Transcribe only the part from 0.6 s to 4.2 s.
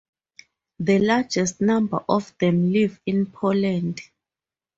The largest number of them live in Poland.